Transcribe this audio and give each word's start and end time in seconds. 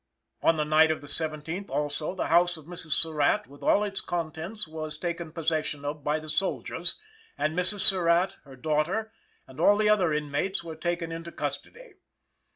On 0.41 0.57
the 0.57 0.65
night 0.65 0.89
of 0.89 1.01
the 1.01 1.07
seventeenth, 1.07 1.69
also, 1.69 2.15
the 2.15 2.29
house 2.29 2.57
of 2.57 2.65
Mrs. 2.65 2.93
Surratt 2.93 3.45
with 3.45 3.61
all 3.61 3.83
its 3.83 4.01
contents 4.01 4.67
was 4.67 4.97
taken 4.97 5.31
possession 5.31 5.85
of 5.85 6.03
by 6.03 6.17
the 6.19 6.27
soldiers, 6.27 6.99
and 7.37 7.55
Mrs. 7.55 7.81
Surratt, 7.81 8.37
her 8.43 8.55
daughter, 8.55 9.13
and 9.45 9.59
all 9.59 9.77
the 9.77 9.89
other 9.89 10.11
inmates 10.11 10.63
were 10.63 10.75
taken 10.75 11.11
into 11.11 11.31
custody. 11.31 11.93